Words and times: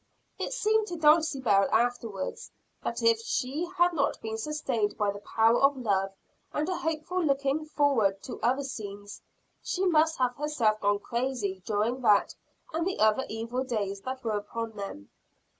It 0.39 0.51
seemed 0.51 0.87
to 0.87 0.95
Dulcibel 0.97 1.69
afterwards, 1.71 2.49
that 2.83 3.03
if 3.03 3.19
she 3.19 3.69
had 3.77 3.93
not 3.93 4.19
been 4.19 4.35
sustained 4.35 4.97
by 4.97 5.11
the 5.11 5.19
power 5.19 5.61
of 5.61 5.77
love, 5.77 6.11
and 6.51 6.67
a 6.67 6.75
hopeful 6.77 7.23
looking 7.23 7.65
forward 7.65 8.23
to 8.23 8.41
other 8.41 8.63
scenes, 8.63 9.21
she 9.61 9.85
must 9.85 10.17
have 10.17 10.37
herself 10.37 10.79
gone 10.79 10.97
crazy 10.97 11.61
during 11.67 12.01
that 12.01 12.33
and 12.73 12.87
the 12.87 12.97
other 12.97 13.27
evil 13.29 13.63
days 13.63 14.01
that 14.01 14.23
were 14.23 14.31
upon 14.35 14.71
them. 14.71 15.11